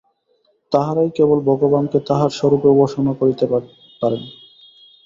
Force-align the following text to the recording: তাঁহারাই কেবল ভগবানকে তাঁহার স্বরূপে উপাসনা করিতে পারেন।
তাঁহারাই 0.71 1.09
কেবল 1.17 1.37
ভগবানকে 1.49 1.97
তাঁহার 2.07 2.31
স্বরূপে 2.31 2.67
উপাসনা 2.71 3.13
করিতে 3.19 3.45
পারেন। 4.01 4.23